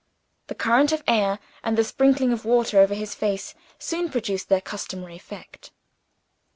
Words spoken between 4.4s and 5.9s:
their customary effect.